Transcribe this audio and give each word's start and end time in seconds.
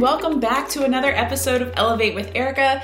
welcome 0.00 0.40
back 0.40 0.66
to 0.70 0.82
another 0.82 1.12
episode 1.12 1.60
of 1.60 1.74
Elevate 1.76 2.14
with 2.14 2.32
Erica. 2.34 2.82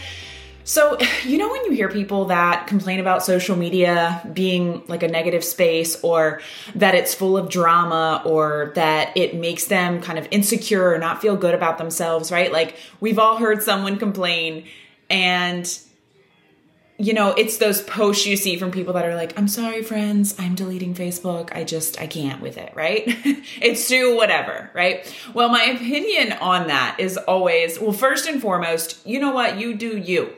So, 0.65 0.99
you 1.25 1.39
know, 1.39 1.51
when 1.51 1.65
you 1.65 1.71
hear 1.71 1.89
people 1.89 2.27
that 2.27 2.67
complain 2.67 3.01
about 3.01 3.25
social 3.25 3.57
media 3.57 4.21
being 4.35 4.83
like 4.87 5.03
a 5.03 5.09
negative 5.09 5.43
space, 5.43 6.03
or 6.05 6.43
that 6.75 6.95
it's 6.95 7.15
full 7.15 7.39
of 7.39 7.49
drama, 7.49 8.21
or 8.27 8.73
that 8.75 9.17
it 9.17 9.35
makes 9.35 9.65
them 9.65 10.03
kind 10.03 10.19
of 10.19 10.29
insecure 10.31 10.93
or 10.93 10.99
not 10.99 11.23
feel 11.23 11.37
good 11.37 11.55
about 11.55 11.79
themselves, 11.79 12.31
right? 12.31 12.53
Like, 12.53 12.77
we've 13.01 13.19
all 13.19 13.39
heard 13.39 13.63
someone 13.63 13.99
complain, 13.99 14.67
and 15.09 15.67
you 16.99 17.13
know, 17.13 17.33
it's 17.33 17.59
those 17.59 17.83
posts 17.83 18.27
you 18.27 18.37
see 18.37 18.57
from 18.57 18.71
people 18.71 18.95
that 18.95 19.05
are 19.05 19.15
like, 19.15 19.39
I'm 19.39 19.49
sorry, 19.49 19.83
friends, 19.83 20.35
I'm 20.39 20.55
deleting 20.55 20.95
Facebook. 20.95 21.55
I 21.55 21.65
just, 21.65 22.01
I 22.01 22.07
can't 22.07 22.41
with 22.41 22.57
it, 22.57 22.73
right? 22.75 23.05
it's 23.61 23.87
too 23.87 24.17
whatever, 24.17 24.71
right? 24.73 25.13
Well, 25.35 25.51
my 25.51 25.65
opinion 25.65 26.33
on 26.33 26.69
that 26.69 26.97
is 26.99 27.19
always, 27.19 27.79
well, 27.79 27.93
first 27.93 28.27
and 28.27 28.41
foremost, 28.41 29.07
you 29.07 29.21
know 29.21 29.33
what? 29.33 29.59
You 29.59 29.75
do 29.75 29.99
you. 29.99 30.33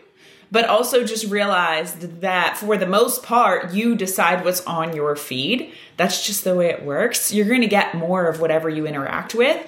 But 0.50 0.64
also 0.64 1.04
just 1.04 1.26
realize 1.26 1.94
that 1.94 2.56
for 2.56 2.76
the 2.76 2.86
most 2.86 3.22
part, 3.22 3.72
you 3.72 3.94
decide 3.94 4.44
what's 4.44 4.64
on 4.66 4.96
your 4.96 5.14
feed. 5.14 5.72
That's 5.96 6.26
just 6.26 6.42
the 6.42 6.54
way 6.54 6.70
it 6.70 6.84
works. 6.84 7.32
You're 7.32 7.46
going 7.46 7.60
to 7.60 7.66
get 7.68 7.94
more 7.94 8.26
of 8.26 8.40
whatever 8.40 8.68
you 8.68 8.86
interact 8.86 9.34
with. 9.34 9.64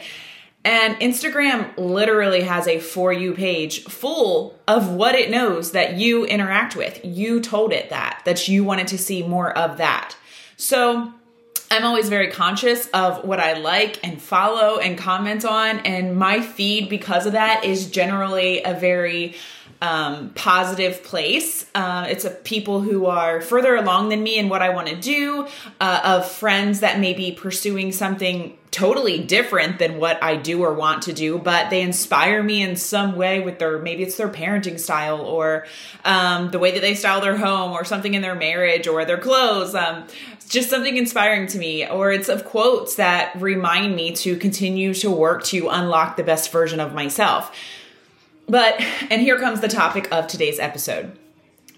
And 0.65 0.97
Instagram 0.97 1.73
literally 1.79 2.43
has 2.43 2.67
a 2.69 2.81
For 2.81 3.13
You 3.13 3.33
page 3.33 3.85
full 3.85 4.59
of 4.69 4.91
what 4.91 5.15
it 5.15 5.31
knows 5.31 5.73
that 5.73 5.95
you 5.95 6.27
interact 6.27 6.77
with. 6.77 7.01
You 7.03 7.41
told 7.41 7.73
it 7.73 7.89
that, 7.91 8.21
that 8.27 8.47
you 8.47 8.63
wanted 8.63 8.89
to 8.89 8.99
see 8.99 9.23
more 9.23 9.57
of 9.57 9.79
that. 9.79 10.17
So 10.57 11.13
I'm 11.71 11.85
always 11.85 12.09
very 12.09 12.31
conscious 12.31 12.89
of 12.89 13.25
what 13.25 13.41
I 13.41 13.55
like 13.55 14.01
and 14.07 14.21
follow 14.21 14.79
and 14.79 14.99
comment 14.99 15.45
on. 15.45 15.79
And 15.81 16.17
my 16.17 16.43
feed, 16.43 16.91
because 16.91 17.27
of 17.27 17.33
that, 17.33 17.65
is 17.65 17.91
generally 17.91 18.63
a 18.63 18.75
very 18.75 19.37
um, 19.83 20.31
positive 20.31 21.03
place. 21.03 21.67
Uh, 21.75 22.07
it's 22.09 22.25
a 22.25 22.31
people 22.31 22.81
who 22.81 23.07
are 23.07 23.41
further 23.41 23.77
along 23.77 24.11
than 24.11 24.23
me 24.23 24.39
in 24.39 24.49
what 24.49 24.63
I 24.63 24.71
want 24.71 24.89
to 24.89 24.97
do, 24.97 25.47
uh, 25.81 26.01
of 26.05 26.31
friends 26.31 26.81
that 26.81 27.01
may 27.01 27.15
be 27.15 27.33
pursuing 27.33 27.93
something 27.93 28.57
totally 28.71 29.19
different 29.19 29.79
than 29.79 29.99
what 29.99 30.23
I 30.23 30.37
do 30.37 30.63
or 30.63 30.73
want 30.73 31.03
to 31.03 31.13
do, 31.13 31.39
but 31.39 31.71
they 31.71 31.83
inspire 31.83 32.41
me 32.43 32.63
in 32.63 32.77
some 32.77 33.17
way 33.17 33.41
with 33.41 33.59
their 33.59 33.79
maybe 33.79 34.05
it's 34.05 34.17
their 34.17 34.29
parenting 34.29 34.79
style 34.79 35.21
or 35.21 35.67
um, 36.05 36.51
the 36.51 36.59
way 36.59 36.71
that 36.73 36.81
they 36.81 36.95
style 36.95 37.21
their 37.21 37.37
home 37.37 37.73
or 37.73 37.85
something 37.85 38.15
in 38.15 38.23
their 38.23 38.37
marriage 38.37 38.87
or 38.87 39.05
their 39.05 39.19
clothes. 39.19 39.75
Um, 39.75 40.07
just 40.49 40.69
something 40.69 40.97
inspiring 40.97 41.47
to 41.49 41.59
me, 41.59 41.87
or 41.87 42.11
it's 42.11 42.29
of 42.29 42.45
quotes 42.45 42.97
that 42.97 43.41
remind 43.41 43.95
me 43.95 44.13
to 44.17 44.37
continue 44.37 44.93
to 44.95 45.11
work 45.11 45.45
to 45.45 45.69
unlock 45.69 46.17
the 46.17 46.25
best 46.25 46.51
version 46.51 46.81
of 46.81 46.93
myself. 46.93 47.57
But, 48.51 48.81
and 49.11 49.23
here 49.23 49.39
comes 49.39 49.61
the 49.61 49.69
topic 49.69 50.09
of 50.11 50.27
today's 50.27 50.59
episode. 50.59 51.17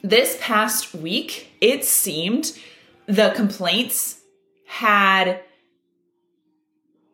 This 0.03 0.39
past 0.41 0.95
week, 0.95 1.49
it 1.61 1.85
seemed 1.85 2.59
the 3.05 3.31
complaints 3.37 4.19
had 4.67 5.41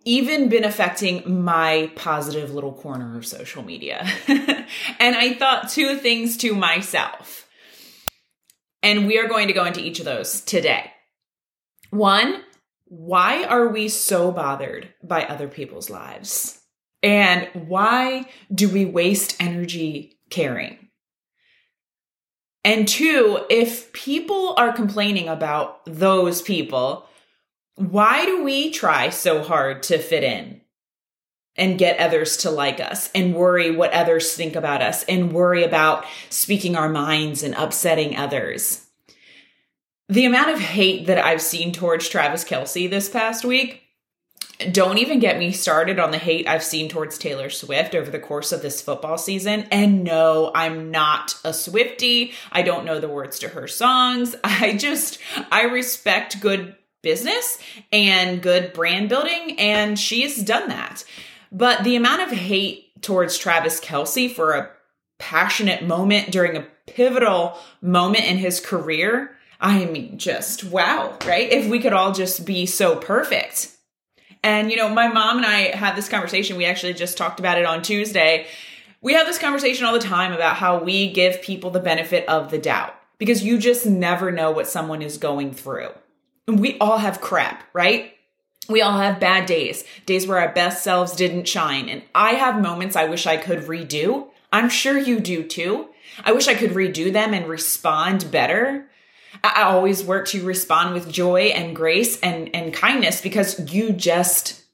even 0.04 0.48
been 0.48 0.62
affecting 0.62 1.42
my 1.42 1.90
positive 1.96 2.54
little 2.54 2.72
corner 2.72 3.18
of 3.18 3.26
social 3.26 3.64
media. 3.64 4.06
and 4.28 5.16
I 5.16 5.34
thought 5.34 5.70
two 5.70 5.96
things 5.96 6.36
to 6.36 6.54
myself. 6.54 7.48
And 8.80 9.08
we 9.08 9.18
are 9.18 9.26
going 9.26 9.48
to 9.48 9.54
go 9.54 9.64
into 9.64 9.80
each 9.80 9.98
of 9.98 10.04
those 10.04 10.40
today. 10.40 10.92
One, 11.90 12.44
why 12.84 13.42
are 13.42 13.66
we 13.66 13.88
so 13.88 14.30
bothered 14.30 14.94
by 15.02 15.24
other 15.24 15.48
people's 15.48 15.90
lives? 15.90 16.60
And 17.02 17.48
why 17.54 18.26
do 18.52 18.68
we 18.68 18.84
waste 18.84 19.36
energy 19.40 20.18
caring? 20.30 20.88
And 22.64 22.88
two, 22.88 23.44
if 23.48 23.92
people 23.92 24.54
are 24.58 24.72
complaining 24.72 25.28
about 25.28 25.80
those 25.86 26.42
people, 26.42 27.06
why 27.76 28.26
do 28.26 28.42
we 28.42 28.70
try 28.70 29.10
so 29.10 29.42
hard 29.42 29.84
to 29.84 29.98
fit 29.98 30.24
in 30.24 30.60
and 31.54 31.78
get 31.78 31.98
others 31.98 32.36
to 32.38 32.50
like 32.50 32.80
us 32.80 33.10
and 33.14 33.34
worry 33.34 33.74
what 33.74 33.92
others 33.92 34.34
think 34.34 34.56
about 34.56 34.82
us 34.82 35.04
and 35.04 35.32
worry 35.32 35.64
about 35.64 36.04
speaking 36.30 36.76
our 36.76 36.88
minds 36.88 37.42
and 37.42 37.54
upsetting 37.54 38.16
others? 38.16 38.84
The 40.08 40.24
amount 40.24 40.50
of 40.50 40.58
hate 40.58 41.06
that 41.06 41.24
I've 41.24 41.42
seen 41.42 41.72
towards 41.72 42.08
Travis 42.08 42.44
Kelce 42.44 42.90
this 42.90 43.08
past 43.08 43.44
week 43.44 43.82
don't 44.72 44.98
even 44.98 45.20
get 45.20 45.38
me 45.38 45.52
started 45.52 46.00
on 46.00 46.10
the 46.10 46.18
hate 46.18 46.48
I've 46.48 46.64
seen 46.64 46.88
towards 46.88 47.16
Taylor 47.16 47.48
Swift 47.48 47.94
over 47.94 48.10
the 48.10 48.18
course 48.18 48.50
of 48.50 48.60
this 48.60 48.82
football 48.82 49.16
season. 49.16 49.66
And 49.70 50.02
no, 50.02 50.50
I'm 50.54 50.90
not 50.90 51.36
a 51.44 51.50
Swiftie. 51.50 52.32
I 52.50 52.62
don't 52.62 52.84
know 52.84 52.98
the 52.98 53.08
words 53.08 53.38
to 53.40 53.48
her 53.48 53.68
songs. 53.68 54.34
I 54.44 54.76
just, 54.76 55.18
I 55.52 55.62
respect 55.64 56.40
good 56.40 56.74
business 57.02 57.58
and 57.92 58.42
good 58.42 58.72
brand 58.72 59.08
building, 59.08 59.58
and 59.60 59.96
she's 59.96 60.42
done 60.42 60.68
that. 60.68 61.04
But 61.52 61.84
the 61.84 61.96
amount 61.96 62.22
of 62.22 62.30
hate 62.30 63.00
towards 63.00 63.38
Travis 63.38 63.80
Kelce 63.80 64.30
for 64.30 64.54
a 64.54 64.70
passionate 65.18 65.84
moment 65.84 66.32
during 66.32 66.56
a 66.56 66.66
pivotal 66.86 67.56
moment 67.80 68.24
in 68.24 68.38
his 68.38 68.58
career, 68.58 69.36
I 69.60 69.84
mean, 69.84 70.18
just 70.18 70.64
wow, 70.64 71.16
right? 71.24 71.50
If 71.50 71.68
we 71.68 71.78
could 71.78 71.92
all 71.92 72.12
just 72.12 72.44
be 72.44 72.66
so 72.66 72.96
perfect. 72.96 73.77
And, 74.42 74.70
you 74.70 74.76
know, 74.76 74.88
my 74.88 75.08
mom 75.08 75.38
and 75.38 75.46
I 75.46 75.76
had 75.76 75.96
this 75.96 76.08
conversation. 76.08 76.56
We 76.56 76.64
actually 76.64 76.94
just 76.94 77.18
talked 77.18 77.40
about 77.40 77.58
it 77.58 77.66
on 77.66 77.82
Tuesday. 77.82 78.46
We 79.00 79.14
have 79.14 79.26
this 79.26 79.38
conversation 79.38 79.84
all 79.84 79.92
the 79.92 79.98
time 79.98 80.32
about 80.32 80.56
how 80.56 80.82
we 80.82 81.12
give 81.12 81.42
people 81.42 81.70
the 81.70 81.80
benefit 81.80 82.28
of 82.28 82.50
the 82.50 82.58
doubt 82.58 82.94
because 83.18 83.44
you 83.44 83.58
just 83.58 83.86
never 83.86 84.30
know 84.30 84.50
what 84.50 84.68
someone 84.68 85.02
is 85.02 85.18
going 85.18 85.52
through. 85.52 85.90
And 86.46 86.58
we 86.58 86.78
all 86.78 86.98
have 86.98 87.20
crap, 87.20 87.64
right? 87.72 88.14
We 88.68 88.82
all 88.82 88.98
have 88.98 89.20
bad 89.20 89.46
days, 89.46 89.84
days 90.06 90.26
where 90.26 90.38
our 90.38 90.52
best 90.52 90.82
selves 90.82 91.12
didn't 91.12 91.48
shine. 91.48 91.88
And 91.88 92.02
I 92.14 92.32
have 92.32 92.60
moments 92.60 92.96
I 92.96 93.06
wish 93.06 93.26
I 93.26 93.36
could 93.36 93.60
redo. 93.60 94.28
I'm 94.52 94.68
sure 94.68 94.98
you 94.98 95.20
do 95.20 95.42
too. 95.42 95.88
I 96.24 96.32
wish 96.32 96.48
I 96.48 96.54
could 96.54 96.70
redo 96.70 97.12
them 97.12 97.34
and 97.34 97.46
respond 97.46 98.30
better. 98.30 98.88
I 99.44 99.62
always 99.62 100.02
work 100.02 100.26
to 100.28 100.44
respond 100.44 100.94
with 100.94 101.10
joy 101.10 101.46
and 101.46 101.76
grace 101.76 102.18
and, 102.20 102.54
and 102.54 102.72
kindness 102.72 103.20
because 103.20 103.72
you 103.72 103.92
just 103.92 104.64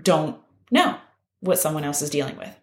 don't 0.00 0.36
know 0.70 0.96
what 1.40 1.58
someone 1.58 1.84
else 1.84 2.02
is 2.02 2.10
dealing 2.10 2.36
with. 2.36 2.54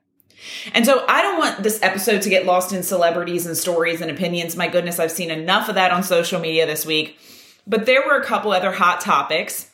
And 0.73 0.85
so 0.85 1.05
I 1.07 1.21
don't 1.21 1.38
want 1.38 1.63
this 1.63 1.81
episode 1.81 2.21
to 2.21 2.29
get 2.29 2.45
lost 2.45 2.71
in 2.71 2.81
celebrities 2.83 3.45
and 3.45 3.57
stories 3.57 4.01
and 4.01 4.09
opinions. 4.09 4.55
My 4.55 4.67
goodness, 4.67 4.99
I've 4.99 5.11
seen 5.11 5.31
enough 5.31 5.67
of 5.67 5.75
that 5.75 5.91
on 5.91 6.03
social 6.03 6.39
media 6.39 6.65
this 6.65 6.85
week. 6.85 7.19
But 7.67 7.85
there 7.85 8.05
were 8.05 8.15
a 8.15 8.23
couple 8.23 8.51
other 8.51 8.71
hot 8.71 9.01
topics 9.01 9.69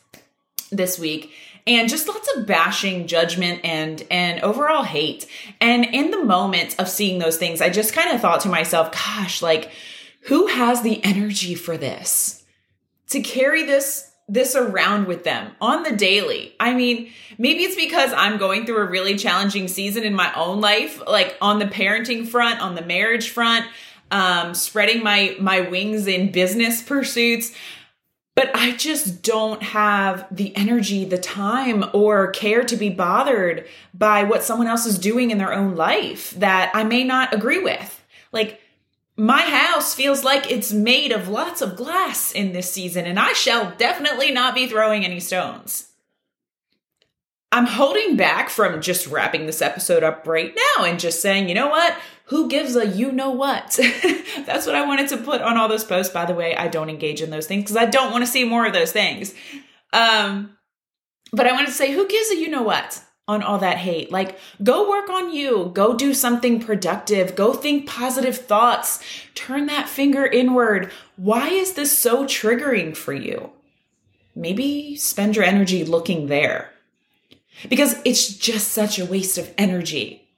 this 0.70 0.98
week 0.98 1.32
and 1.66 1.88
just 1.88 2.08
lots 2.08 2.34
of 2.36 2.46
bashing 2.46 3.06
judgment 3.06 3.60
and 3.64 4.04
and 4.10 4.40
overall 4.42 4.82
hate 4.82 5.26
and 5.60 5.84
in 5.84 6.10
the 6.10 6.24
moment 6.24 6.78
of 6.78 6.88
seeing 6.88 7.18
those 7.18 7.36
things 7.36 7.60
i 7.60 7.68
just 7.68 7.92
kind 7.92 8.10
of 8.10 8.20
thought 8.20 8.40
to 8.40 8.48
myself 8.48 8.90
gosh 8.92 9.42
like 9.42 9.70
who 10.26 10.46
has 10.46 10.82
the 10.82 11.02
energy 11.04 11.54
for 11.54 11.76
this? 11.76 12.44
To 13.10 13.20
carry 13.20 13.64
this 13.64 14.10
this 14.28 14.56
around 14.56 15.06
with 15.06 15.22
them 15.22 15.52
on 15.60 15.84
the 15.84 15.94
daily. 15.94 16.52
I 16.58 16.74
mean, 16.74 17.12
maybe 17.38 17.62
it's 17.62 17.76
because 17.76 18.12
I'm 18.12 18.38
going 18.38 18.66
through 18.66 18.78
a 18.78 18.90
really 18.90 19.16
challenging 19.16 19.68
season 19.68 20.02
in 20.02 20.14
my 20.14 20.32
own 20.34 20.60
life, 20.60 21.00
like 21.06 21.36
on 21.40 21.60
the 21.60 21.66
parenting 21.66 22.26
front, 22.26 22.60
on 22.60 22.74
the 22.74 22.82
marriage 22.82 23.30
front, 23.30 23.66
um, 24.10 24.52
spreading 24.54 25.04
my 25.04 25.36
my 25.38 25.60
wings 25.60 26.08
in 26.08 26.32
business 26.32 26.82
pursuits. 26.82 27.52
But 28.34 28.50
I 28.54 28.72
just 28.72 29.22
don't 29.22 29.62
have 29.62 30.26
the 30.30 30.54
energy, 30.56 31.06
the 31.06 31.18
time, 31.18 31.84
or 31.94 32.30
care 32.32 32.64
to 32.64 32.76
be 32.76 32.90
bothered 32.90 33.66
by 33.94 34.24
what 34.24 34.42
someone 34.42 34.66
else 34.66 34.84
is 34.84 34.98
doing 34.98 35.30
in 35.30 35.38
their 35.38 35.54
own 35.54 35.74
life 35.74 36.32
that 36.32 36.70
I 36.74 36.84
may 36.84 37.02
not 37.02 37.32
agree 37.32 37.62
with. 37.62 38.04
Like, 38.32 38.60
my 39.16 39.42
house 39.42 39.94
feels 39.94 40.24
like 40.24 40.50
it's 40.50 40.72
made 40.72 41.10
of 41.10 41.28
lots 41.28 41.62
of 41.62 41.76
glass 41.76 42.32
in 42.32 42.52
this 42.52 42.70
season, 42.70 43.06
and 43.06 43.18
I 43.18 43.32
shall 43.32 43.74
definitely 43.76 44.30
not 44.30 44.54
be 44.54 44.66
throwing 44.66 45.04
any 45.04 45.20
stones. 45.20 45.88
I'm 47.52 47.66
holding 47.66 48.16
back 48.16 48.50
from 48.50 48.82
just 48.82 49.06
wrapping 49.06 49.46
this 49.46 49.62
episode 49.62 50.02
up 50.02 50.26
right 50.26 50.54
now 50.76 50.84
and 50.84 51.00
just 51.00 51.22
saying, 51.22 51.48
you 51.48 51.54
know 51.54 51.68
what? 51.68 51.96
Who 52.26 52.48
gives 52.48 52.76
a 52.76 52.86
you 52.86 53.12
know 53.12 53.30
what? 53.30 53.78
That's 54.46 54.66
what 54.66 54.74
I 54.74 54.84
wanted 54.84 55.08
to 55.10 55.16
put 55.16 55.40
on 55.40 55.56
all 55.56 55.68
those 55.68 55.84
posts. 55.84 56.12
By 56.12 56.26
the 56.26 56.34
way, 56.34 56.56
I 56.56 56.68
don't 56.68 56.90
engage 56.90 57.22
in 57.22 57.30
those 57.30 57.46
things 57.46 57.62
because 57.62 57.76
I 57.76 57.86
don't 57.86 58.10
want 58.10 58.24
to 58.24 58.30
see 58.30 58.44
more 58.44 58.66
of 58.66 58.72
those 58.72 58.92
things. 58.92 59.32
Um, 59.92 60.58
but 61.32 61.46
I 61.46 61.52
wanted 61.52 61.68
to 61.68 61.72
say, 61.72 61.92
who 61.92 62.08
gives 62.08 62.30
a 62.30 62.36
you 62.36 62.48
know 62.48 62.62
what? 62.62 63.00
On 63.28 63.42
all 63.42 63.58
that 63.58 63.78
hate. 63.78 64.12
Like, 64.12 64.38
go 64.62 64.88
work 64.88 65.10
on 65.10 65.32
you. 65.32 65.70
Go 65.74 65.96
do 65.96 66.14
something 66.14 66.60
productive. 66.60 67.34
Go 67.34 67.52
think 67.52 67.86
positive 67.86 68.36
thoughts. 68.36 69.02
Turn 69.34 69.66
that 69.66 69.88
finger 69.88 70.24
inward. 70.24 70.92
Why 71.16 71.48
is 71.48 71.74
this 71.74 71.96
so 71.96 72.24
triggering 72.24 72.96
for 72.96 73.12
you? 73.12 73.50
Maybe 74.34 74.96
spend 74.96 75.34
your 75.34 75.44
energy 75.44 75.84
looking 75.84 76.26
there 76.26 76.70
because 77.68 77.96
it's 78.04 78.28
just 78.28 78.68
such 78.68 78.98
a 78.98 79.06
waste 79.06 79.38
of 79.38 79.52
energy. 79.58 80.28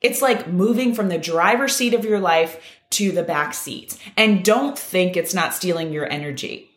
It's 0.00 0.22
like 0.22 0.48
moving 0.48 0.94
from 0.94 1.08
the 1.08 1.18
driver's 1.18 1.76
seat 1.76 1.94
of 1.94 2.04
your 2.04 2.18
life 2.20 2.60
to 2.90 3.12
the 3.12 3.22
back 3.22 3.52
seat. 3.54 3.96
And 4.16 4.44
don't 4.44 4.78
think 4.78 5.16
it's 5.16 5.34
not 5.34 5.54
stealing 5.54 5.92
your 5.92 6.10
energy 6.10 6.71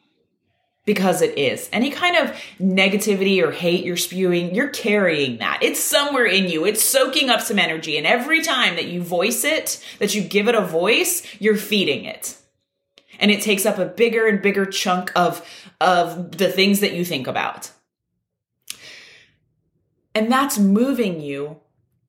because 0.85 1.21
it 1.21 1.37
is. 1.37 1.67
Any 1.73 1.89
kind 1.89 2.15
of 2.15 2.35
negativity 2.59 3.43
or 3.43 3.51
hate 3.51 3.83
you're 3.83 3.97
spewing, 3.97 4.53
you're 4.53 4.69
carrying 4.69 5.39
that. 5.39 5.59
It's 5.61 5.79
somewhere 5.79 6.25
in 6.25 6.47
you. 6.47 6.65
It's 6.65 6.83
soaking 6.83 7.29
up 7.29 7.41
some 7.41 7.59
energy. 7.59 7.97
And 7.97 8.05
every 8.05 8.41
time 8.41 8.75
that 8.75 8.85
you 8.85 9.01
voice 9.01 9.43
it, 9.43 9.83
that 9.99 10.13
you 10.13 10.21
give 10.21 10.47
it 10.47 10.55
a 10.55 10.61
voice, 10.61 11.25
you're 11.39 11.57
feeding 11.57 12.05
it. 12.05 12.37
And 13.19 13.31
it 13.31 13.41
takes 13.41 13.65
up 13.65 13.79
a 13.79 13.85
bigger 13.85 14.27
and 14.27 14.41
bigger 14.41 14.65
chunk 14.65 15.11
of, 15.15 15.45
of 15.81 16.37
the 16.37 16.51
things 16.51 16.81
that 16.81 16.93
you 16.93 17.03
think 17.03 17.27
about. 17.27 17.71
And 20.13 20.31
that's 20.31 20.59
moving 20.59 21.19
you 21.19 21.59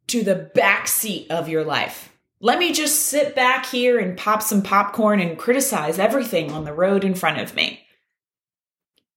to 0.09 0.23
the 0.23 0.35
back 0.35 0.87
seat 0.87 1.31
of 1.31 1.49
your 1.49 1.65
life. 1.65 2.13
Let 2.41 2.59
me 2.59 2.73
just 2.73 3.07
sit 3.07 3.35
back 3.35 3.67
here 3.67 3.99
and 3.99 4.17
pop 4.17 4.43
some 4.43 4.63
popcorn 4.63 5.21
and 5.21 5.39
criticize 5.39 5.99
everything 5.99 6.53
on 6.53 6.65
the 6.65 6.73
road 6.73 7.03
in 7.03 7.15
front 7.15 7.41
of 7.41 7.55
me. 7.55 7.86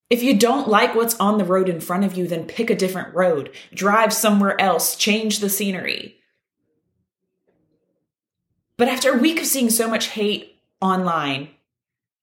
If 0.10 0.24
you 0.24 0.38
don't 0.38 0.68
like 0.68 0.96
what's 0.96 1.20
on 1.20 1.38
the 1.38 1.46
road 1.46 1.70
in 1.70 1.80
front 1.80 2.04
of 2.04 2.18
you, 2.18 2.28
then 2.28 2.46
pick 2.46 2.70
a 2.70 2.76
different 2.76 3.14
road, 3.14 3.52
drive 3.74 4.12
somewhere 4.12 4.60
else, 4.60 4.96
change 4.96 5.40
the 5.40 5.50
scenery. 5.50 6.16
But 8.78 8.88
after 8.88 9.14
a 9.14 9.20
week 9.20 9.40
of 9.40 9.46
seeing 9.46 9.70
so 9.70 9.88
much 9.88 10.08
hate 10.08 10.62
online, 10.82 11.50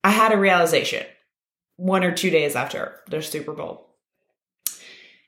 I 0.02 0.10
had 0.10 0.32
a 0.32 0.38
realization 0.38 1.06
one 1.76 2.02
or 2.02 2.12
two 2.12 2.30
days 2.30 2.56
after 2.56 3.00
the 3.08 3.22
Super 3.22 3.52
Bowl. 3.52 3.86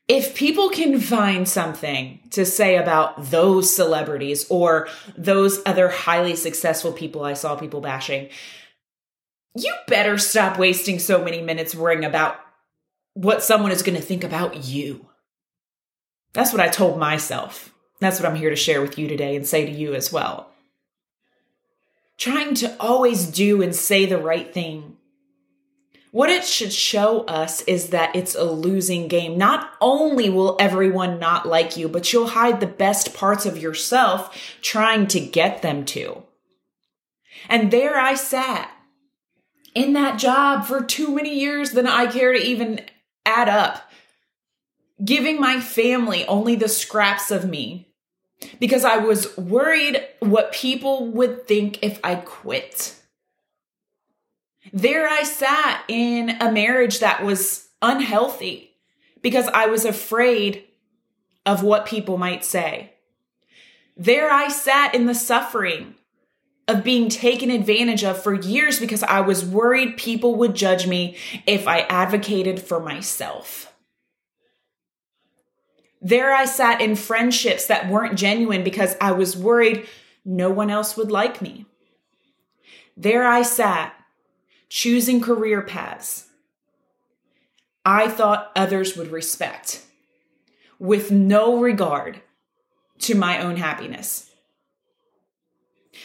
If 0.09 0.35
people 0.35 0.71
can 0.71 0.99
find 0.99 1.47
something 1.47 2.21
to 2.31 2.47
say 2.47 2.77
about 2.77 3.31
those 3.31 3.75
celebrities 3.75 4.47
or 4.49 4.89
those 5.19 5.61
other 5.67 5.91
highly 5.91 6.35
successful 6.35 6.93
people 6.93 7.23
I 7.23 7.35
saw 7.35 7.57
people 7.57 7.83
bashing, 7.83 8.31
you 9.55 9.75
better 9.87 10.17
stop 10.17 10.59
wasting 10.59 10.99
so 10.99 11.23
many 11.23 11.43
minutes 11.43 11.75
worrying 11.75 12.07
about 12.07 12.41
what 13.19 13.43
someone 13.43 13.73
is 13.73 13.83
going 13.83 13.97
to 13.97 14.03
think 14.03 14.25
about 14.25 14.65
you. 14.65 15.07
That's 16.33 16.53
what 16.53 16.61
I 16.61 16.69
told 16.69 16.99
myself. 16.99 17.75
That's 18.01 18.21
what 18.21 18.29
I'm 18.29 18.37
here 18.37 18.51
to 18.51 18.57
share 18.57 18.81
with 18.81 18.99
you 18.99 19.09
today 19.09 19.35
and 19.35 19.47
say 19.47 19.67
to 19.67 19.73
you 19.73 19.95
as 19.95 20.13
well. 20.13 20.51
Trying 22.17 22.55
to 22.55 22.77
always 22.79 23.27
do 23.27 23.63
and 23.63 23.75
say 23.75 24.07
the 24.07 24.19
right 24.19 24.53
thing 24.53 24.99
what 26.11 26.31
it 26.31 26.45
should 26.45 26.73
show 26.73 27.21
us 27.25 27.61
is 27.63 27.91
that 27.91 28.17
it's 28.17 28.35
a 28.35 28.45
losing 28.45 29.09
game. 29.09 29.37
Not 29.37 29.73
only 29.81 30.31
will 30.31 30.57
everyone 30.59 31.19
not 31.19 31.47
like 31.47 31.77
you, 31.77 31.89
but 31.89 32.13
you'll 32.13 32.29
hide 32.29 32.61
the 32.61 32.67
best 32.67 33.15
parts 33.15 33.45
of 33.45 33.59
yourself 33.59 34.35
trying 34.63 35.07
to 35.09 35.21
get 35.21 35.61
them 35.61 35.85
to. 35.87 36.23
And 37.49 37.71
there 37.71 37.99
I 37.99 38.15
sat 38.15 38.71
in 39.75 39.93
that 39.93 40.19
job 40.19 40.65
for 40.65 40.83
too 40.83 41.15
many 41.15 41.39
years 41.39 41.73
than 41.73 41.87
I 41.87 42.07
care 42.07 42.33
to 42.33 42.39
even 42.39 42.81
add 43.29 43.49
up, 43.49 43.91
giving 45.05 45.39
my 45.41 45.61
family 45.61 46.25
only 46.27 46.57
the 46.57 46.69
scraps 46.69 47.31
of 47.31 47.49
me 47.49 47.89
because 48.59 48.85
I 48.85 48.97
was 48.97 49.37
worried 49.37 50.03
what 50.21 50.53
people 50.53 51.09
would 51.09 51.47
think 51.47 51.79
if 51.83 52.01
I 52.03 52.17
quit. 52.17 52.95
There 54.73 55.09
I 55.09 55.23
sat 55.23 55.85
in 55.89 56.31
a 56.41 56.51
marriage 56.51 57.01
that 57.01 57.23
was 57.23 57.69
unhealthy 57.83 58.71
because 59.23 59.49
I 59.49 59.67
was 59.67 59.85
afraid 59.85 60.65
of 61.45 61.63
what 61.63 61.87
people 61.87 62.19
might 62.19 62.45
say. 62.45 62.93
There 63.97 64.31
I 64.31 64.49
sat 64.49 64.95
in 64.95 65.07
the 65.07 65.15
suffering 65.15 65.95
of 66.69 66.85
being 66.85 67.09
taken 67.09 67.51
advantage 67.51 68.05
of 68.05 68.23
for 68.23 68.35
years 68.35 68.79
because 68.79 69.03
I 69.03 69.21
was 69.21 69.45
worried 69.45 69.97
people 69.97 70.37
would 70.37 70.55
judge 70.55 70.87
me 70.87 71.17
if 71.47 71.67
I 71.67 71.81
advocated 71.81 72.61
for 72.61 72.79
myself. 72.79 73.73
There 76.01 76.33
I 76.33 76.45
sat 76.45 76.81
in 76.81 76.95
friendships 76.95 77.67
that 77.67 77.89
weren't 77.89 78.19
genuine 78.19 78.63
because 78.63 78.97
I 79.01 79.13
was 79.13 79.37
worried 79.37 79.89
no 80.25 80.51
one 80.51 80.71
else 80.71 80.97
would 80.97 81.11
like 81.11 81.43
me. 81.43 81.67
There 82.97 83.27
I 83.27 83.43
sat 83.43 83.95
choosing 84.69 85.21
career 85.21 85.63
paths 85.63 86.29
I 87.91 88.07
thought 88.09 88.53
others 88.55 88.99
would 88.99 89.11
respect 89.11 89.83
with 90.79 91.11
no 91.11 91.59
regard 91.59 92.21
to 92.99 93.15
my 93.15 93.41
own 93.41 93.57
happiness. 93.57 94.28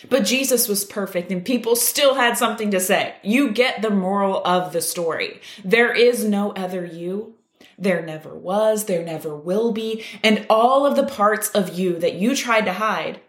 But 0.10 0.25
Jesus 0.25 0.68
was 0.68 0.86
perfect 0.86 1.31
and 1.31 1.45
people 1.45 1.75
still 1.75 2.16
had 2.16 2.38
something 2.38 2.72
to 2.72 2.80
say. 2.80 3.16
You 3.24 3.51
get 3.51 3.81
the 3.81 3.90
moral 3.90 4.44
of 4.45 4.74
the 4.74 4.81
story. 4.81 5.42
There 5.63 5.94
is 5.94 6.24
no 6.24 6.51
other 6.54 6.86
you. 6.86 7.36
There 7.78 8.06
never 8.06 8.36
was, 8.36 8.86
there 8.86 9.04
never 9.04 9.36
will 9.36 9.72
be. 9.72 10.04
And 10.24 10.45
all 10.50 10.86
of 10.86 10.95
the 10.95 11.06
parts 11.06 11.50
of 11.50 11.78
you 11.78 11.98
that 12.00 12.16
you 12.16 12.36
tried 12.36 12.66
to 12.66 12.74
hide 12.74 13.19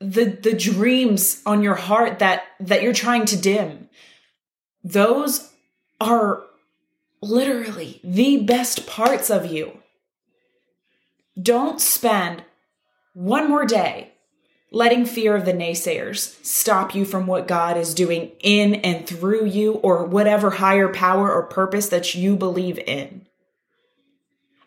the 0.00 0.24
the 0.24 0.52
dreams 0.52 1.42
on 1.46 1.62
your 1.62 1.74
heart 1.74 2.18
that 2.18 2.44
that 2.60 2.82
you're 2.82 2.92
trying 2.92 3.24
to 3.24 3.36
dim 3.36 3.88
those 4.84 5.52
are 6.00 6.42
literally 7.22 8.00
the 8.04 8.42
best 8.44 8.86
parts 8.86 9.30
of 9.30 9.46
you 9.46 9.78
don't 11.40 11.80
spend 11.80 12.44
one 13.16 13.48
more 13.48 13.64
day 13.64 14.12
letting 14.70 15.06
fear 15.06 15.34
of 15.34 15.46
the 15.46 15.52
naysayers 15.52 16.36
stop 16.44 16.94
you 16.94 17.02
from 17.02 17.26
what 17.26 17.48
God 17.48 17.78
is 17.78 17.94
doing 17.94 18.32
in 18.40 18.74
and 18.74 19.06
through 19.06 19.46
you 19.46 19.74
or 19.74 20.04
whatever 20.04 20.50
higher 20.50 20.88
power 20.88 21.32
or 21.32 21.44
purpose 21.44 21.88
that 21.88 22.14
you 22.14 22.36
believe 22.36 22.78
in. 22.80 23.26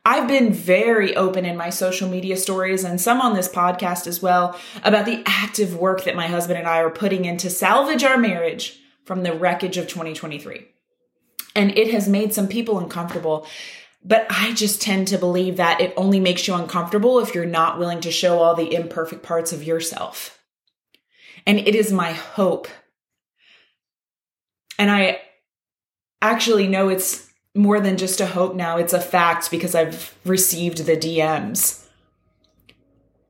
I've 0.04 0.28
been 0.28 0.52
very 0.52 1.16
open 1.16 1.46
in 1.46 1.58
my 1.58 1.70
social 1.70 2.10
media 2.10 2.38
stories 2.38 2.84
and 2.84 3.00
some 3.00 3.22
on 3.22 3.36
this 3.36 3.48
podcast 3.48 4.08
as 4.08 4.20
well 4.20 4.60
about 4.84 5.06
the 5.06 5.22
active 5.28 5.76
work 5.76 6.06
that 6.06 6.16
my 6.16 6.26
husband 6.26 6.58
and 6.58 6.68
I 6.68 6.80
are 6.80 6.90
putting 6.90 7.26
in 7.26 7.38
to 7.38 7.52
salvage 7.52 8.04
our 8.04 8.18
marriage 8.18 8.80
from 9.06 9.22
the 9.22 9.34
wreckage 9.34 9.78
of 9.78 9.88
2023. 9.88 10.66
And 11.56 11.78
it 11.78 11.92
has 11.92 12.10
made 12.10 12.34
some 12.34 12.48
people 12.48 12.80
uncomfortable. 12.80 13.46
But 14.04 14.26
I 14.30 14.54
just 14.54 14.82
tend 14.82 15.08
to 15.10 15.18
believe 15.18 15.58
that 15.58 15.82
it 15.82 15.94
only 15.98 16.20
makes 16.20 16.48
you 16.48 16.54
uncomfortable 16.56 17.20
if 17.20 17.36
you're 17.36 17.46
not 17.46 17.78
willing 17.78 18.02
to 18.02 18.12
show 18.12 18.40
all 18.40 18.56
the 18.56 18.74
imperfect 18.74 19.24
parts 19.24 19.52
of 19.52 19.64
yourself. 19.64 20.40
And 21.46 21.60
it 21.60 21.76
is 21.76 21.92
my 21.92 22.14
hope. 22.14 22.68
And 24.78 24.90
I 24.90 25.22
actually 26.22 26.68
know 26.68 26.90
it's 26.90 27.30
more 27.56 27.80
than 27.80 27.98
just 27.98 28.22
a 28.22 28.26
hope 28.26 28.56
now, 28.56 28.78
it's 28.78 28.94
a 28.94 29.02
fact 29.02 29.52
because 29.52 29.76
I've 29.76 30.16
received 30.24 30.86
the 30.86 30.96
DMs 30.96 31.86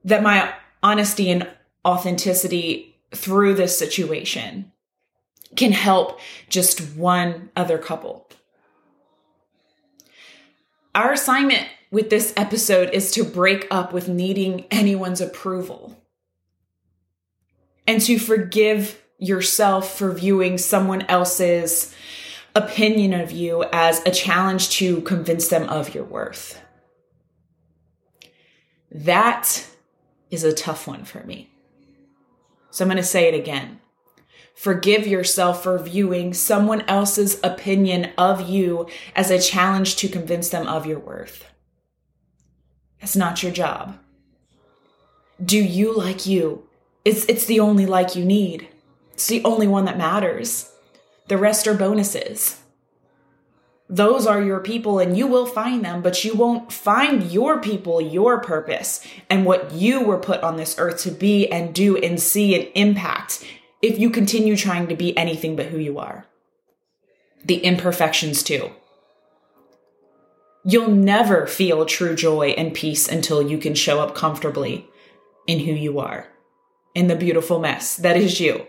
that 0.03 0.23
my 0.23 0.53
honesty 0.83 1.31
and 1.31 1.47
authenticity 1.85 2.97
through 3.13 3.55
this 3.55 3.77
situation 3.77 4.71
can 5.55 5.71
help 5.71 6.19
just 6.47 6.95
one 6.95 7.49
other 7.55 7.77
couple. 7.77 8.29
Our 10.95 11.13
assignment 11.13 11.67
with 11.91 12.09
this 12.09 12.33
episode 12.35 12.89
is 12.91 13.11
to 13.11 13.23
break 13.23 13.67
up 13.69 13.93
with 13.93 14.07
needing 14.07 14.65
anyone's 14.71 15.21
approval 15.21 16.01
and 17.87 18.01
to 18.01 18.19
forgive 18.19 19.01
yourself 19.17 19.97
for 19.97 20.11
viewing 20.11 20.57
someone 20.57 21.03
else's 21.03 21.93
opinion 22.55 23.13
of 23.13 23.31
you 23.31 23.65
as 23.71 24.01
a 24.05 24.11
challenge 24.11 24.69
to 24.69 25.01
convince 25.01 25.49
them 25.49 25.69
of 25.69 25.93
your 25.93 26.03
worth. 26.03 26.61
That 28.91 29.67
is 30.31 30.43
a 30.43 30.53
tough 30.53 30.87
one 30.87 31.05
for 31.05 31.23
me. 31.23 31.49
So 32.71 32.83
I'm 32.83 32.89
going 32.89 32.97
to 32.97 33.03
say 33.03 33.27
it 33.27 33.35
again. 33.35 33.79
Forgive 34.59 35.07
yourself 35.07 35.63
for 35.63 35.77
viewing 35.77 36.33
someone 36.33 36.81
else's 36.81 37.39
opinion 37.45 38.11
of 38.17 38.49
you 38.49 38.89
as 39.15 39.31
a 39.31 39.39
challenge 39.39 39.95
to 39.95 40.09
convince 40.09 40.49
them 40.49 40.67
of 40.67 40.85
your 40.85 40.99
worth. 40.99 41.45
That's 42.99 43.15
not 43.15 43.41
your 43.41 43.53
job. 43.53 43.97
Do 45.41 45.57
you 45.57 45.95
like 45.95 46.25
you? 46.25 46.67
It's, 47.05 47.23
it's 47.27 47.45
the 47.45 47.61
only 47.61 47.85
like 47.85 48.17
you 48.17 48.25
need. 48.25 48.67
It's 49.13 49.27
the 49.27 49.41
only 49.45 49.65
one 49.65 49.85
that 49.85 49.97
matters. 49.97 50.69
The 51.29 51.37
rest 51.37 51.65
are 51.65 51.73
bonuses. 51.73 52.59
Those 53.87 54.27
are 54.27 54.41
your 54.41 54.59
people 54.59 54.99
and 54.99 55.17
you 55.17 55.25
will 55.25 55.45
find 55.45 55.85
them, 55.85 56.01
but 56.01 56.25
you 56.25 56.33
won't 56.35 56.69
find 56.69 57.31
your 57.31 57.61
people, 57.61 58.01
your 58.01 58.41
purpose, 58.41 59.07
and 59.29 59.45
what 59.45 59.71
you 59.71 60.03
were 60.03 60.19
put 60.19 60.43
on 60.43 60.57
this 60.57 60.75
earth 60.77 60.99
to 61.03 61.11
be 61.11 61.49
and 61.49 61.73
do 61.73 61.95
and 61.95 62.21
see 62.21 62.55
and 62.55 62.69
impact 62.75 63.45
if 63.81 63.97
you 63.97 64.09
continue 64.09 64.55
trying 64.55 64.87
to 64.87 64.95
be 64.95 65.17
anything 65.17 65.55
but 65.55 65.67
who 65.67 65.77
you 65.77 65.99
are. 65.99 66.25
The 67.45 67.59
imperfections, 67.59 68.43
too. 68.43 68.71
You'll 70.65 70.91
never 70.91 71.47
feel 71.47 71.85
true 71.85 72.15
joy 72.15 72.49
and 72.49 72.73
peace 72.73 73.07
until 73.07 73.41
you 73.41 73.57
can 73.57 73.75
show 73.75 74.01
up 74.01 74.13
comfortably 74.13 74.87
in 75.47 75.59
who 75.59 75.71
you 75.71 75.99
are, 75.99 76.27
in 76.93 77.07
the 77.07 77.15
beautiful 77.15 77.59
mess 77.59 77.95
that 77.95 78.17
is 78.17 78.39
you. 78.39 78.67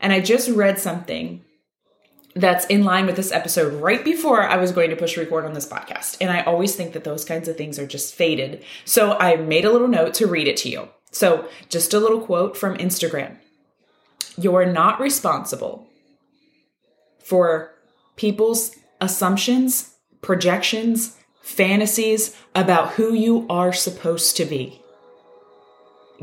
And 0.00 0.12
I 0.12 0.20
just 0.20 0.48
read 0.48 0.78
something 0.78 1.44
that's 2.34 2.66
in 2.66 2.84
line 2.84 3.06
with 3.06 3.16
this 3.16 3.32
episode 3.32 3.82
right 3.82 4.04
before 4.04 4.42
I 4.42 4.56
was 4.56 4.72
going 4.72 4.90
to 4.90 4.96
push 4.96 5.16
record 5.16 5.44
on 5.44 5.54
this 5.54 5.68
podcast. 5.68 6.16
And 6.20 6.30
I 6.30 6.42
always 6.42 6.74
think 6.74 6.92
that 6.92 7.04
those 7.04 7.24
kinds 7.24 7.48
of 7.48 7.56
things 7.56 7.78
are 7.78 7.86
just 7.86 8.14
faded. 8.14 8.64
So 8.84 9.12
I 9.18 9.36
made 9.36 9.64
a 9.64 9.72
little 9.72 9.88
note 9.88 10.14
to 10.14 10.26
read 10.26 10.46
it 10.46 10.56
to 10.58 10.68
you. 10.68 10.88
So, 11.10 11.48
just 11.70 11.94
a 11.94 12.00
little 12.00 12.20
quote 12.20 12.54
from 12.54 12.76
Instagram 12.76 13.38
You're 14.38 14.66
not 14.66 15.00
responsible 15.00 15.86
for 17.18 17.72
people's 18.16 18.76
assumptions, 19.00 19.94
projections, 20.22 21.16
fantasies 21.42 22.36
about 22.54 22.92
who 22.92 23.14
you 23.14 23.46
are 23.50 23.72
supposed 23.72 24.36
to 24.36 24.44
be. 24.44 24.80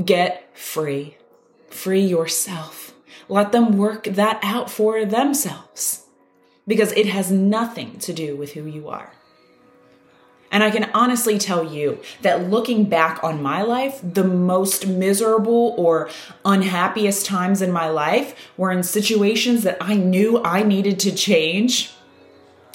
Get 0.04 0.50
free. 0.58 1.18
Free 1.70 2.06
yourself. 2.06 2.94
Let 3.28 3.52
them 3.52 3.78
work 3.78 4.06
that 4.06 4.40
out 4.44 4.70
for 4.70 5.04
themselves 5.04 6.06
because 6.68 6.92
it 6.94 7.08
has 7.08 7.32
nothing 7.32 8.00
to 8.00 8.14
do 8.14 8.36
with 8.36 8.54
who 8.54 8.66
you 8.66 8.88
are. 8.88 9.12
And 10.52 10.64
I 10.64 10.72
can 10.72 10.90
honestly 10.94 11.38
tell 11.38 11.66
you 11.66 12.00
that 12.22 12.50
looking 12.50 12.86
back 12.86 13.24
on 13.24 13.42
my 13.42 13.62
life, 13.62 14.00
the 14.04 14.24
most 14.24 14.88
miserable 14.88 15.76
or 15.78 16.10
unhappiest 16.46 17.26
times 17.26 17.62
in 17.62 17.72
my 17.72 17.90
life 17.90 18.36
were 18.56 18.72
in 18.72 18.84
situations 18.84 19.64
that 19.64 19.78
I 19.82 19.96
knew 19.96 20.42
I 20.44 20.64
needed 20.64 21.00
to 21.02 21.14
change 21.14 21.92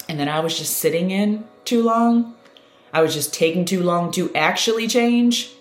and 0.07 0.19
that 0.19 0.27
I 0.27 0.41
was 0.41 0.57
just 0.57 0.77
sitting 0.77 1.09
in 1.11 1.45
too 1.65 1.81
long. 1.81 2.35
I 2.93 3.01
was 3.01 3.13
just 3.13 3.33
taking 3.33 3.65
too 3.65 3.81
long 3.81 4.11
to 4.11 4.33
actually 4.35 4.87
change. 4.87 5.51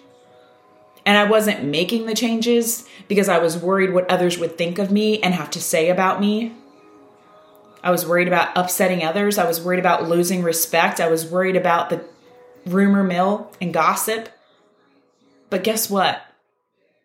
And 1.06 1.16
I 1.16 1.24
wasn't 1.24 1.64
making 1.64 2.06
the 2.06 2.14
changes 2.14 2.86
because 3.08 3.28
I 3.28 3.38
was 3.38 3.56
worried 3.56 3.94
what 3.94 4.10
others 4.10 4.38
would 4.38 4.58
think 4.58 4.78
of 4.78 4.90
me 4.90 5.20
and 5.22 5.34
have 5.34 5.50
to 5.50 5.60
say 5.60 5.88
about 5.88 6.20
me. 6.20 6.54
I 7.82 7.90
was 7.90 8.06
worried 8.06 8.28
about 8.28 8.56
upsetting 8.56 9.02
others. 9.02 9.38
I 9.38 9.46
was 9.46 9.60
worried 9.60 9.78
about 9.80 10.08
losing 10.08 10.42
respect. 10.42 11.00
I 11.00 11.08
was 11.08 11.26
worried 11.26 11.56
about 11.56 11.90
the 11.90 12.04
rumor 12.66 13.02
mill 13.02 13.52
and 13.60 13.72
gossip. 13.72 14.28
But 15.49 15.64
guess 15.64 15.88
what? 15.88 16.22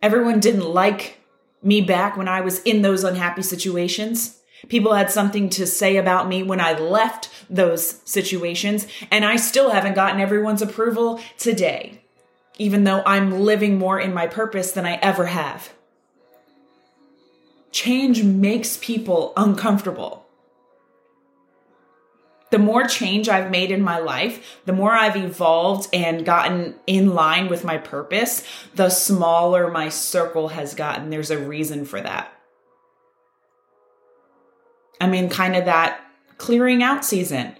Everyone 0.02 0.40
didn't 0.40 0.66
like 0.66 1.20
me 1.64 1.82
back 1.82 2.18
when 2.18 2.28
I 2.28 2.42
was 2.42 2.62
in 2.64 2.82
those 2.82 3.04
unhappy 3.04 3.42
situations. 3.42 4.40
People 4.70 4.94
had 4.94 5.12
something 5.12 5.50
to 5.52 5.66
say 5.66 5.98
about 5.98 6.28
me 6.28 6.44
when 6.44 6.60
I 6.60 6.74
left 6.74 7.30
those 7.50 8.02
situations, 8.06 8.88
and 9.12 9.26
I 9.26 9.36
still 9.36 9.72
haven't 9.72 9.94
gotten 9.94 10.20
everyone's 10.20 10.62
approval 10.62 11.20
today, 11.38 12.02
even 12.58 12.84
though 12.84 13.04
I'm 13.06 13.42
living 13.42 13.78
more 13.78 14.00
in 14.00 14.14
my 14.14 14.28
purpose 14.28 14.72
than 14.72 14.86
I 14.86 14.96
ever 14.96 15.28
have. 15.28 15.74
Change 17.72 18.24
makes 18.24 18.78
people 18.78 19.34
uncomfortable 19.36 20.25
the 22.52 22.60
more 22.60 22.86
change 22.86 23.28
I've 23.28 23.52
made 23.52 23.72
in 23.72 23.82
my 23.82 23.98
life, 23.98 24.60
the 24.66 24.74
more 24.74 24.92
I've 24.92 25.16
evolved 25.16 25.90
and 25.94 26.26
gotten 26.26 26.76
in 26.86 27.14
line 27.14 27.48
with 27.48 27.64
my 27.64 27.78
purpose, 27.78 28.44
the 28.76 28.90
smaller 28.90 29.70
my 29.72 29.90
circle 29.90 30.50
has 30.50 30.76
gotten. 30.76 31.10
There's 31.10 31.32
a 31.32 31.40
reason 31.40 31.86
for 31.86 32.00
that. 32.00 32.32
I'm 35.02 35.14
in 35.14 35.30
kind 35.30 35.56
of 35.56 35.66
that 35.66 36.00
clearing 36.38 36.84
out 36.84 37.04
season. 37.04 37.56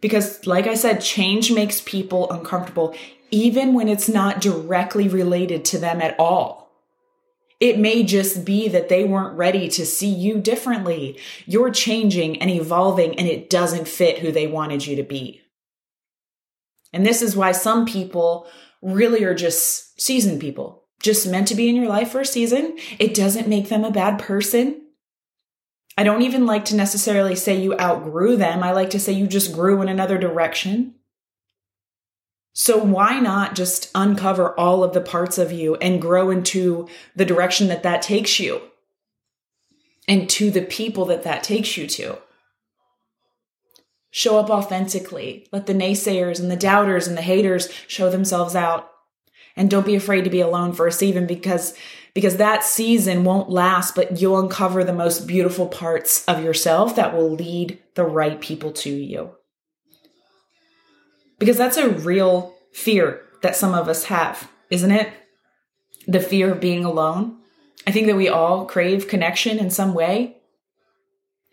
Because, 0.00 0.46
like 0.46 0.66
I 0.66 0.74
said, 0.74 1.00
change 1.00 1.50
makes 1.50 1.80
people 1.80 2.30
uncomfortable, 2.30 2.94
even 3.30 3.74
when 3.74 3.88
it's 3.88 4.08
not 4.08 4.40
directly 4.40 5.08
related 5.08 5.64
to 5.66 5.78
them 5.78 6.00
at 6.00 6.14
all. 6.18 6.65
It 7.58 7.78
may 7.78 8.02
just 8.02 8.44
be 8.44 8.68
that 8.68 8.88
they 8.88 9.04
weren't 9.04 9.36
ready 9.36 9.68
to 9.70 9.86
see 9.86 10.08
you 10.08 10.38
differently. 10.40 11.18
You're 11.46 11.70
changing 11.70 12.40
and 12.42 12.50
evolving 12.50 13.18
and 13.18 13.26
it 13.26 13.48
doesn't 13.48 13.88
fit 13.88 14.18
who 14.18 14.30
they 14.30 14.46
wanted 14.46 14.86
you 14.86 14.96
to 14.96 15.02
be. 15.02 15.40
And 16.92 17.04
this 17.04 17.22
is 17.22 17.36
why 17.36 17.52
some 17.52 17.86
people 17.86 18.46
really 18.82 19.24
are 19.24 19.34
just 19.34 20.00
seasoned 20.00 20.40
people, 20.40 20.84
just 21.00 21.26
meant 21.26 21.48
to 21.48 21.54
be 21.54 21.68
in 21.68 21.76
your 21.76 21.88
life 21.88 22.10
for 22.10 22.20
a 22.20 22.26
season. 22.26 22.78
It 22.98 23.14
doesn't 23.14 23.48
make 23.48 23.68
them 23.68 23.84
a 23.84 23.90
bad 23.90 24.18
person. 24.18 24.82
I 25.98 26.04
don't 26.04 26.22
even 26.22 26.44
like 26.44 26.66
to 26.66 26.76
necessarily 26.76 27.34
say 27.34 27.60
you 27.60 27.78
outgrew 27.78 28.36
them. 28.36 28.62
I 28.62 28.72
like 28.72 28.90
to 28.90 29.00
say 29.00 29.12
you 29.12 29.26
just 29.26 29.54
grew 29.54 29.80
in 29.80 29.88
another 29.88 30.18
direction. 30.18 30.94
So 32.58 32.82
why 32.82 33.20
not 33.20 33.54
just 33.54 33.90
uncover 33.94 34.58
all 34.58 34.82
of 34.82 34.94
the 34.94 35.00
parts 35.02 35.36
of 35.36 35.52
you 35.52 35.74
and 35.74 36.00
grow 36.00 36.30
into 36.30 36.88
the 37.14 37.26
direction 37.26 37.68
that 37.68 37.82
that 37.82 38.00
takes 38.00 38.40
you 38.40 38.62
and 40.08 40.26
to 40.30 40.50
the 40.50 40.62
people 40.62 41.04
that 41.04 41.22
that 41.24 41.42
takes 41.42 41.76
you 41.76 41.86
to? 41.86 42.16
Show 44.10 44.38
up 44.38 44.48
authentically. 44.48 45.46
Let 45.52 45.66
the 45.66 45.74
naysayers 45.74 46.40
and 46.40 46.50
the 46.50 46.56
doubters 46.56 47.06
and 47.06 47.14
the 47.14 47.20
haters 47.20 47.68
show 47.88 48.08
themselves 48.08 48.56
out. 48.56 48.90
And 49.54 49.68
don't 49.68 49.84
be 49.84 49.94
afraid 49.94 50.24
to 50.24 50.30
be 50.30 50.40
alone 50.40 50.72
for 50.72 50.86
a 50.86 50.92
season 50.92 51.26
because 51.26 51.74
because 52.14 52.38
that 52.38 52.64
season 52.64 53.24
won't 53.24 53.50
last, 53.50 53.94
but 53.94 54.18
you'll 54.18 54.40
uncover 54.40 54.82
the 54.82 54.94
most 54.94 55.26
beautiful 55.26 55.66
parts 55.66 56.24
of 56.24 56.42
yourself 56.42 56.96
that 56.96 57.14
will 57.14 57.28
lead 57.28 57.78
the 57.96 58.04
right 58.04 58.40
people 58.40 58.72
to 58.72 58.90
you 58.90 59.34
because 61.38 61.56
that's 61.56 61.76
a 61.76 61.88
real 61.88 62.54
fear 62.72 63.22
that 63.42 63.56
some 63.56 63.74
of 63.74 63.88
us 63.88 64.04
have, 64.04 64.50
isn't 64.70 64.90
it? 64.90 65.12
The 66.06 66.20
fear 66.20 66.52
of 66.52 66.60
being 66.60 66.84
alone. 66.84 67.38
I 67.86 67.92
think 67.92 68.06
that 68.06 68.16
we 68.16 68.28
all 68.28 68.66
crave 68.66 69.08
connection 69.08 69.58
in 69.58 69.70
some 69.70 69.94
way. 69.94 70.36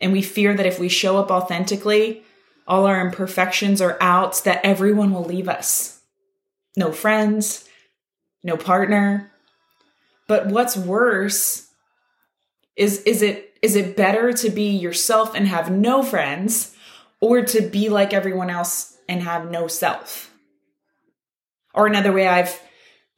And 0.01 0.11
we 0.11 0.21
fear 0.21 0.53
that 0.53 0.65
if 0.65 0.79
we 0.79 0.89
show 0.89 1.17
up 1.17 1.31
authentically, 1.31 2.23
all 2.67 2.85
our 2.85 3.01
imperfections 3.01 3.81
are 3.81 3.97
out, 4.01 4.43
that 4.43 4.61
everyone 4.63 5.13
will 5.13 5.23
leave 5.23 5.47
us. 5.47 6.01
No 6.75 6.91
friends, 6.91 7.67
no 8.43 8.57
partner. 8.57 9.31
But 10.27 10.47
what's 10.47 10.75
worse 10.75 11.69
is 12.75 13.01
is 13.03 13.21
it 13.21 13.53
is 13.61 13.75
it 13.75 13.95
better 13.95 14.33
to 14.33 14.49
be 14.49 14.69
yourself 14.71 15.35
and 15.35 15.47
have 15.47 15.71
no 15.71 16.03
friends 16.03 16.75
or 17.19 17.43
to 17.43 17.61
be 17.61 17.89
like 17.89 18.13
everyone 18.13 18.49
else 18.49 18.92
and 19.07 19.21
have 19.21 19.49
no 19.49 19.67
self. 19.67 20.33
Or 21.73 21.87
another 21.87 22.11
way 22.11 22.27
I've 22.27 22.59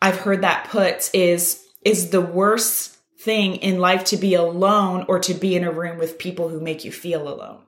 I've 0.01 0.19
heard 0.19 0.41
that 0.41 0.67
put 0.69 1.09
is 1.13 1.65
is 1.83 2.09
the 2.09 2.21
worst 2.21 2.97
thing 3.19 3.55
in 3.55 3.79
life 3.79 4.03
to 4.05 4.17
be 4.17 4.35
alone 4.35 5.05
or 5.07 5.19
to 5.19 5.33
be 5.33 5.55
in 5.55 5.63
a 5.63 5.71
room 5.71 5.97
with 5.97 6.19
people 6.19 6.49
who 6.49 6.59
make 6.59 6.85
you 6.85 6.91
feel 6.91 7.27
alone. 7.27 7.61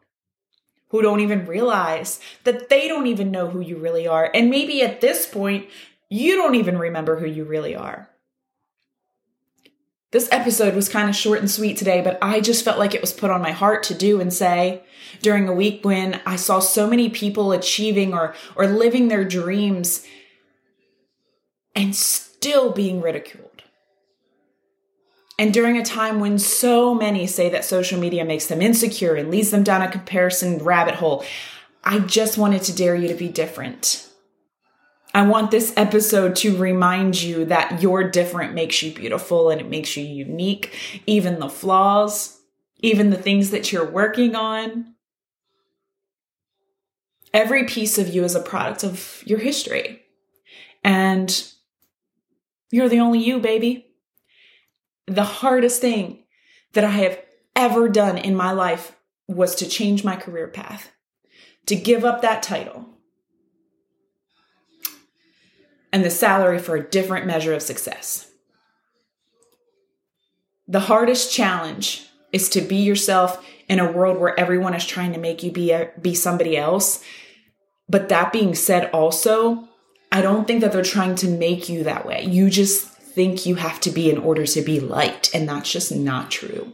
Who 0.89 1.01
don't 1.01 1.19
even 1.19 1.45
realize 1.45 2.19
that 2.43 2.69
they 2.69 2.88
don't 2.88 3.07
even 3.07 3.31
know 3.31 3.50
who 3.50 3.59
you 3.59 3.77
really 3.77 4.07
are. 4.07 4.31
And 4.33 4.50
maybe 4.50 4.81
at 4.81 5.01
this 5.01 5.27
point, 5.27 5.67
you 6.09 6.38
don't 6.38 6.55
even 6.55 6.77
remember 6.77 7.19
who 7.19 7.25
you 7.25 7.43
really 7.43 7.75
are. 7.75 8.09
This 10.11 10.29
episode 10.31 10.73
was 10.73 10.87
kind 10.87 11.09
of 11.09 11.15
short 11.15 11.39
and 11.39 11.51
sweet 11.51 11.75
today, 11.75 12.01
but 12.01 12.17
I 12.21 12.39
just 12.39 12.63
felt 12.63 12.79
like 12.79 12.95
it 12.95 13.01
was 13.01 13.11
put 13.11 13.29
on 13.29 13.41
my 13.41 13.51
heart 13.51 13.83
to 13.83 13.93
do 13.93 14.21
and 14.21 14.33
say 14.33 14.83
during 15.21 15.49
a 15.49 15.53
week 15.53 15.83
when 15.83 16.21
I 16.25 16.37
saw 16.37 16.59
so 16.59 16.87
many 16.87 17.09
people 17.09 17.51
achieving 17.51 18.13
or, 18.13 18.33
or 18.55 18.67
living 18.67 19.09
their 19.09 19.25
dreams 19.25 20.05
and 21.75 21.93
still 21.93 22.71
being 22.71 23.01
ridiculed. 23.01 23.63
And 25.37 25.53
during 25.53 25.77
a 25.77 25.85
time 25.85 26.19
when 26.19 26.39
so 26.39 26.95
many 26.95 27.27
say 27.27 27.49
that 27.49 27.65
social 27.65 27.99
media 27.99 28.23
makes 28.23 28.47
them 28.47 28.61
insecure 28.61 29.15
and 29.15 29.29
leads 29.29 29.51
them 29.51 29.63
down 29.63 29.81
a 29.81 29.91
comparison 29.91 30.57
rabbit 30.59 30.95
hole, 30.95 31.23
I 31.83 31.99
just 31.99 32.37
wanted 32.37 32.63
to 32.63 32.75
dare 32.75 32.95
you 32.95 33.09
to 33.09 33.13
be 33.13 33.27
different. 33.27 34.06
I 35.17 35.24
want 35.24 35.50
this 35.50 35.74
episode 35.75 36.36
to 36.36 36.55
remind 36.55 37.19
you 37.19 37.45
that 37.45 37.81
you're 37.81 38.07
different 38.07 38.53
makes 38.53 38.83
you 38.83 38.93
beautiful 38.93 39.50
and 39.50 39.59
it 39.59 39.67
makes 39.67 39.97
you 39.97 40.03
unique, 40.03 41.01
even 41.07 41.39
the 41.39 41.50
flaws, 41.50 42.39
even 42.81 43.09
the 43.09 43.17
things 43.17 43.50
that 43.50 43.71
you're 43.71 43.89
working 43.89 44.36
on. 44.36 44.93
Every 47.33 47.63
piece 47.63 47.97
of 47.97 48.13
you 48.13 48.25
is 48.25 48.36
a 48.36 48.39
product 48.39 48.83
of 48.83 49.24
your 49.25 49.39
history. 49.39 50.03
And 50.83 51.51
you're 52.69 52.88
the 52.88 53.00
only 53.00 53.17
you, 53.17 53.39
baby. 53.39 53.88
The 55.07 55.24
hardest 55.24 55.81
thing 55.81 56.25
that 56.74 56.83
I 56.83 56.91
have 56.91 57.19
ever 57.55 57.89
done 57.89 58.19
in 58.19 58.36
my 58.36 58.51
life 58.51 58.95
was 59.27 59.55
to 59.55 59.67
change 59.67 60.03
my 60.03 60.15
career 60.15 60.47
path, 60.47 60.91
to 61.65 61.75
give 61.75 62.05
up 62.05 62.21
that 62.21 62.43
title 62.43 62.96
and 65.97 66.05
the 66.05 66.11
salary 66.11 66.59
for 66.59 66.75
a 66.75 66.87
different 66.87 67.25
measure 67.25 67.55
of 67.55 67.61
success. 67.63 68.29
The 70.67 70.81
hardest 70.81 71.33
challenge 71.33 72.07
is 72.31 72.49
to 72.49 72.61
be 72.61 72.75
yourself 72.75 73.43
in 73.67 73.79
a 73.79 73.91
world 73.91 74.19
where 74.19 74.39
everyone 74.39 74.75
is 74.75 74.85
trying 74.85 75.11
to 75.13 75.19
make 75.19 75.41
you 75.41 75.51
be 75.51 75.71
a, 75.71 75.89
be 75.99 76.13
somebody 76.13 76.55
else. 76.55 77.03
But 77.89 78.09
that 78.09 78.31
being 78.31 78.53
said 78.53 78.91
also, 78.91 79.67
I 80.11 80.21
don't 80.21 80.45
think 80.45 80.61
that 80.61 80.71
they're 80.71 80.83
trying 80.83 81.15
to 81.15 81.27
make 81.27 81.67
you 81.67 81.83
that 81.85 82.05
way. 82.05 82.25
You 82.25 82.51
just 82.51 82.85
think 82.89 83.47
you 83.47 83.55
have 83.55 83.79
to 83.81 83.89
be 83.89 84.11
in 84.11 84.19
order 84.19 84.45
to 84.45 84.61
be 84.61 84.79
liked, 84.79 85.33
and 85.33 85.49
that's 85.49 85.71
just 85.71 85.91
not 85.91 86.29
true. 86.29 86.73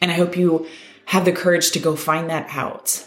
And 0.00 0.12
I 0.12 0.14
hope 0.14 0.36
you 0.36 0.68
have 1.06 1.24
the 1.24 1.32
courage 1.32 1.72
to 1.72 1.80
go 1.80 1.96
find 1.96 2.30
that 2.30 2.46
out 2.50 3.04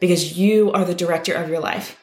because 0.00 0.38
you 0.38 0.72
are 0.72 0.86
the 0.86 0.94
director 0.94 1.34
of 1.34 1.50
your 1.50 1.60
life. 1.60 1.98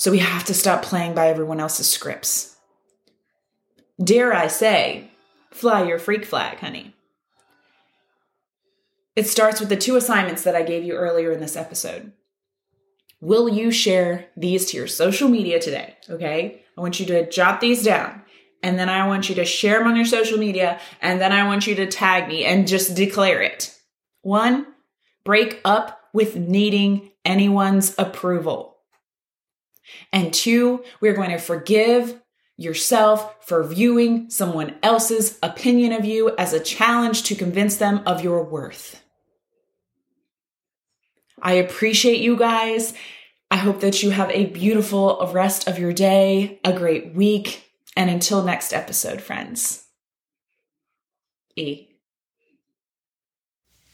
So 0.00 0.10
we 0.10 0.20
have 0.20 0.44
to 0.44 0.54
stop 0.54 0.80
playing 0.80 1.14
by 1.14 1.28
everyone 1.28 1.60
else's 1.60 1.86
scripts. 1.86 2.56
Dare 4.02 4.32
I 4.32 4.46
say, 4.46 5.10
fly 5.50 5.86
your 5.86 5.98
freak 5.98 6.24
flag, 6.24 6.56
honey. 6.56 6.94
It 9.14 9.28
starts 9.28 9.60
with 9.60 9.68
the 9.68 9.76
two 9.76 9.96
assignments 9.96 10.42
that 10.44 10.56
I 10.56 10.62
gave 10.62 10.84
you 10.84 10.94
earlier 10.94 11.32
in 11.32 11.40
this 11.40 11.54
episode. 11.54 12.12
Will 13.20 13.46
you 13.46 13.70
share 13.70 14.30
these 14.38 14.64
to 14.70 14.78
your 14.78 14.86
social 14.86 15.28
media 15.28 15.60
today? 15.60 15.96
Okay. 16.08 16.62
I 16.78 16.80
want 16.80 16.98
you 16.98 17.04
to 17.04 17.28
jot 17.28 17.60
these 17.60 17.84
down. 17.84 18.22
And 18.62 18.78
then 18.78 18.88
I 18.88 19.06
want 19.06 19.28
you 19.28 19.34
to 19.34 19.44
share 19.44 19.80
them 19.80 19.88
on 19.88 19.96
your 19.96 20.06
social 20.06 20.38
media. 20.38 20.80
And 21.02 21.20
then 21.20 21.30
I 21.30 21.46
want 21.46 21.66
you 21.66 21.74
to 21.74 21.86
tag 21.86 22.26
me 22.26 22.46
and 22.46 22.66
just 22.66 22.96
declare 22.96 23.42
it. 23.42 23.78
One, 24.22 24.66
break 25.24 25.60
up 25.62 26.00
with 26.14 26.36
needing 26.36 27.10
anyone's 27.22 27.94
approval. 27.98 28.69
And 30.12 30.32
two, 30.32 30.84
we're 31.00 31.14
going 31.14 31.30
to 31.30 31.38
forgive 31.38 32.20
yourself 32.56 33.46
for 33.46 33.62
viewing 33.62 34.28
someone 34.28 34.76
else's 34.82 35.38
opinion 35.42 35.92
of 35.92 36.04
you 36.04 36.34
as 36.36 36.52
a 36.52 36.60
challenge 36.60 37.22
to 37.24 37.34
convince 37.34 37.76
them 37.76 38.02
of 38.06 38.22
your 38.22 38.44
worth. 38.44 39.02
I 41.40 41.54
appreciate 41.54 42.20
you 42.20 42.36
guys. 42.36 42.92
I 43.50 43.56
hope 43.56 43.80
that 43.80 44.02
you 44.02 44.10
have 44.10 44.30
a 44.30 44.46
beautiful 44.46 45.28
rest 45.32 45.66
of 45.66 45.78
your 45.78 45.92
day, 45.92 46.60
a 46.64 46.72
great 46.72 47.14
week, 47.14 47.64
and 47.96 48.10
until 48.10 48.44
next 48.44 48.72
episode, 48.72 49.20
friends. 49.20 49.86
E. 51.56 51.89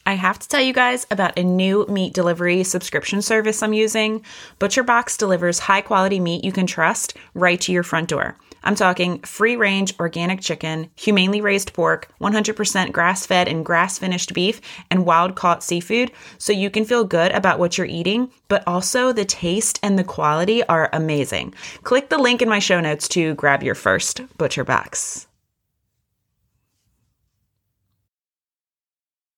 I 0.07 0.15
have 0.15 0.39
to 0.39 0.49
tell 0.49 0.61
you 0.61 0.73
guys 0.73 1.05
about 1.11 1.37
a 1.37 1.43
new 1.43 1.85
meat 1.89 2.15
delivery 2.15 2.63
subscription 2.63 3.23
service 3.23 3.61
I'm 3.61 3.73
using. 3.73 4.25
ButcherBox 4.61 5.19
delivers 5.19 5.59
high 5.59 5.81
quality 5.81 6.21
meat 6.21 6.45
you 6.45 6.53
can 6.53 6.69
trust 6.69 7.17
right 7.35 7.61
to 7.63 7.73
your 7.73 7.83
front 7.83 8.09
door. 8.09 8.37
I'm 8.63 8.77
talking 8.77 9.19
free 9.23 9.57
range 9.57 9.95
organic 9.99 10.41
chicken, 10.41 10.91
humanely 10.95 11.41
raised 11.41 11.73
pork, 11.73 12.09
100% 12.21 12.93
grass 12.93 13.27
fed 13.27 13.49
and 13.49 13.65
grass 13.65 13.99
finished 13.99 14.33
beef, 14.33 14.61
and 14.93 15.05
wild 15.05 15.35
caught 15.35 15.65
seafood, 15.65 16.13
so 16.39 16.53
you 16.53 16.71
can 16.71 16.85
feel 16.85 17.05
good 17.05 17.33
about 17.33 17.59
what 17.59 17.77
you're 17.77 17.87
eating, 17.89 18.31
but 18.47 18.63
also 18.67 19.13
the 19.13 19.25
taste 19.25 19.81
and 19.83 19.99
the 19.99 20.05
quality 20.05 20.63
are 20.65 20.89
amazing. 20.93 21.53
Click 21.83 22.11
the 22.11 22.19
link 22.19 22.43
in 22.43 22.49
my 22.49 22.61
show 22.61 22.81
notes 22.81 23.09
to 23.09 23.35
grab 23.35 23.63
your 23.63 23.75
first 23.75 24.19
ButcherBox. 24.39 25.26